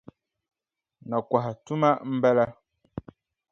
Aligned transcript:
Nakɔha 1.09 1.51
tuma 1.65 1.89
m-bala. 2.13 2.45